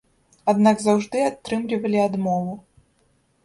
Аднак 0.53 0.81
заўжды 0.85 1.21
атрымлівалі 1.29 2.03
адмову. 2.09 2.61